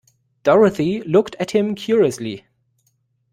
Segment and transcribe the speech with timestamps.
[0.41, 2.45] Dorothy looked at him curiously.